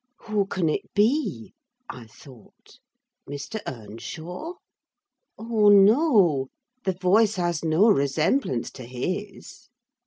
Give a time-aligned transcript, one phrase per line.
[0.21, 1.53] "Who can it be?"
[1.87, 2.79] I thought.
[3.29, 3.59] "Mr.
[3.67, 4.53] Earnshaw?
[5.37, 6.47] Oh, no!
[6.85, 9.67] The voice has no resemblance to his."